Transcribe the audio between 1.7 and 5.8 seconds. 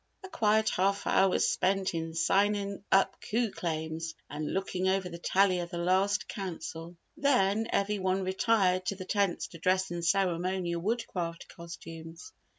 in signing up coup claims and looking over the Tally of the